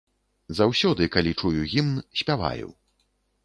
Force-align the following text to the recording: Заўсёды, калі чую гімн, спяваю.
Заўсёды, 0.59 1.03
калі 1.17 1.31
чую 1.43 1.61
гімн, 1.75 2.03
спяваю. 2.23 2.67